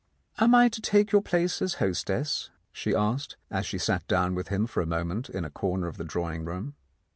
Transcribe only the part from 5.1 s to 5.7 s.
in a